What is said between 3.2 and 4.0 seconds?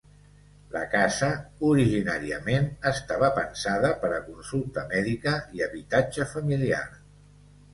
pensada